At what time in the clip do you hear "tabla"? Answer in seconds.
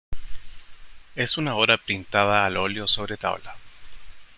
3.17-3.55